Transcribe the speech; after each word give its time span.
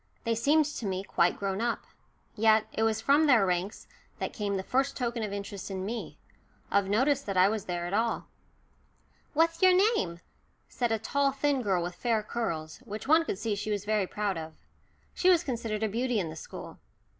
They 0.23 0.33
seemed 0.33 0.65
to 0.65 0.87
me 0.87 1.03
quite 1.03 1.37
grown 1.37 1.61
up. 1.61 1.83
Yet 2.35 2.65
it 2.73 2.81
was 2.81 2.99
from 3.01 3.27
their 3.27 3.45
ranks 3.45 3.85
that 4.17 4.33
came 4.33 4.57
the 4.57 4.63
first 4.63 4.97
token 4.97 5.21
of 5.21 5.31
interest 5.31 5.69
in 5.69 5.85
me 5.85 6.17
of 6.71 6.89
notice 6.89 7.21
that 7.21 7.37
I 7.37 7.47
was 7.49 7.65
there 7.65 7.85
at 7.85 7.93
all. 7.93 8.25
"What's 9.35 9.61
your 9.61 9.73
name?" 9.93 10.19
said 10.67 10.91
a 10.91 10.97
tall 10.97 11.31
thin 11.31 11.61
girl 11.61 11.83
with 11.83 11.93
fair 11.93 12.23
curls, 12.23 12.77
which 12.79 13.07
one 13.07 13.25
could 13.25 13.37
see 13.37 13.53
she 13.53 13.69
was 13.69 13.85
very 13.85 14.07
proud 14.07 14.39
of. 14.39 14.53
She 15.13 15.29
was 15.29 15.43
considered 15.43 15.83
a 15.83 15.87
beauty 15.87 16.19
in 16.19 16.31
the 16.31 16.35
school. 16.35 16.79